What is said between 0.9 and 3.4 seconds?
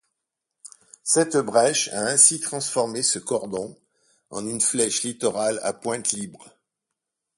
Cette brèche a ainsi transformé ce